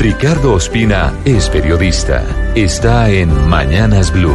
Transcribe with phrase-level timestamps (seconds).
[0.00, 2.24] Ricardo Ospina es periodista.
[2.54, 4.32] Está en Mañanas Blue.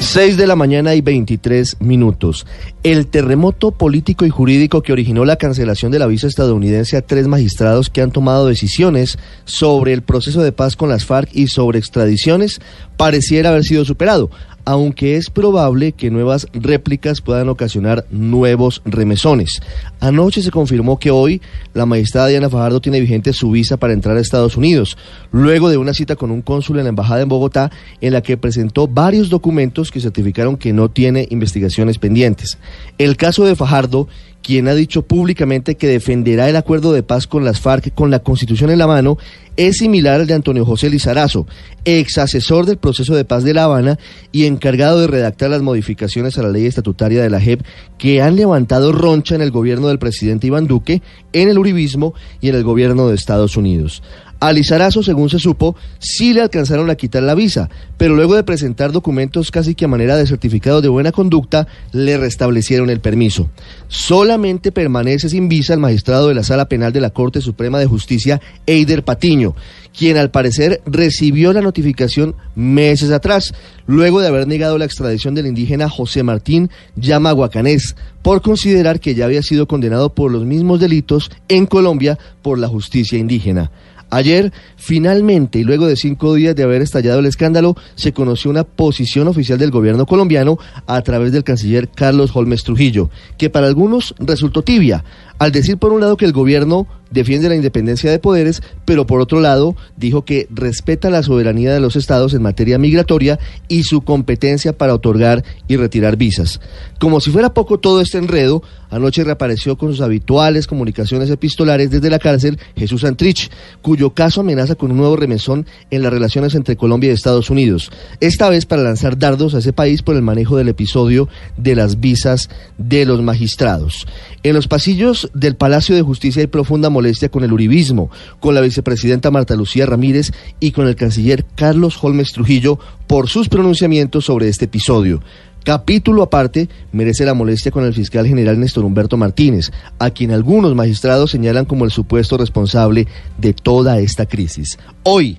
[0.00, 2.46] 6 de la mañana y 23 minutos.
[2.82, 7.26] El terremoto político y jurídico que originó la cancelación de la visa estadounidense a tres
[7.26, 9.16] magistrados que han tomado decisiones
[9.46, 12.60] sobre el proceso de paz con las FARC y sobre extradiciones
[12.98, 14.30] pareciera haber sido superado
[14.64, 19.60] aunque es probable que nuevas réplicas puedan ocasionar nuevos remesones.
[20.00, 21.40] Anoche se confirmó que hoy
[21.74, 24.96] la magistrada Diana Fajardo tiene vigente su visa para entrar a Estados Unidos,
[25.32, 27.70] luego de una cita con un cónsul en la embajada en Bogotá
[28.00, 32.58] en la que presentó varios documentos que certificaron que no tiene investigaciones pendientes.
[32.98, 34.08] El caso de Fajardo
[34.42, 38.20] quien ha dicho públicamente que defenderá el acuerdo de paz con las FARC con la
[38.20, 39.18] Constitución en la mano,
[39.56, 41.46] es similar al de Antonio José Lizarazo,
[41.84, 43.98] ex asesor del proceso de paz de La Habana
[44.32, 47.62] y encargado de redactar las modificaciones a la ley estatutaria de la JEP
[47.98, 52.48] que han levantado roncha en el gobierno del presidente Iván Duque, en el Uribismo y
[52.48, 54.02] en el gobierno de Estados Unidos.
[54.42, 58.42] A Lizarazo, según se supo, sí le alcanzaron a quitar la visa, pero luego de
[58.42, 63.50] presentar documentos casi que a manera de certificado de buena conducta, le restablecieron el permiso.
[63.88, 67.84] Solamente permanece sin visa el magistrado de la Sala Penal de la Corte Suprema de
[67.84, 69.54] Justicia, Eider Patiño,
[69.94, 73.52] quien al parecer recibió la notificación meses atrás,
[73.86, 79.26] luego de haber negado la extradición del indígena José Martín Yamaguacanés, por considerar que ya
[79.26, 83.70] había sido condenado por los mismos delitos en Colombia por la justicia indígena.
[84.10, 88.64] Ayer, finalmente, y luego de cinco días de haber estallado el escándalo, se conoció una
[88.64, 94.14] posición oficial del gobierno colombiano a través del canciller Carlos Holmes Trujillo, que para algunos
[94.18, 95.04] resultó tibia,
[95.38, 99.20] al decir por un lado que el gobierno defiende la independencia de poderes, pero por
[99.20, 104.02] otro lado dijo que respeta la soberanía de los estados en materia migratoria y su
[104.02, 106.60] competencia para otorgar y retirar visas.
[106.98, 112.10] Como si fuera poco todo este enredo, anoche reapareció con sus habituales comunicaciones epistolares desde
[112.10, 113.50] la cárcel Jesús Antrich,
[113.82, 117.90] cuyo caso amenaza con un nuevo remesón en las relaciones entre Colombia y Estados Unidos,
[118.20, 122.00] esta vez para lanzar dardos a ese país por el manejo del episodio de las
[122.00, 124.06] visas de los magistrados.
[124.42, 126.90] En los pasillos del Palacio de Justicia hay profunda
[127.30, 132.32] con el uribismo, con la vicepresidenta Marta Lucía Ramírez y con el canciller Carlos Holmes
[132.32, 135.20] Trujillo por sus pronunciamientos sobre este episodio.
[135.64, 140.74] Capítulo aparte merece la molestia con el fiscal general Néstor Humberto Martínez, a quien algunos
[140.74, 143.06] magistrados señalan como el supuesto responsable
[143.36, 144.78] de toda esta crisis.
[145.02, 145.38] Hoy,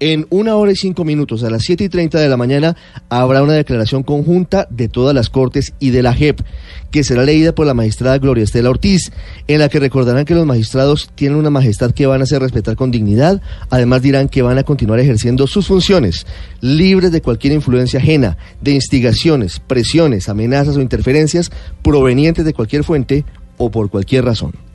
[0.00, 2.74] en una hora y cinco minutos, a las siete y treinta de la mañana,
[3.10, 6.40] habrá una declaración conjunta de todas las Cortes y de la JEP,
[6.90, 9.12] que será leída por la magistrada Gloria Estela Ortiz,
[9.46, 12.76] en la que recordarán que los magistrados tienen una majestad que van a hacer respetar
[12.76, 16.26] con dignidad, además dirán que van a continuar ejerciendo sus funciones,
[16.60, 21.50] libres de cualquier influencia ajena, de instigaciones, presiones, amenazas o interferencias
[21.82, 23.24] provenientes de cualquier fuente
[23.58, 24.69] o por cualquier razón.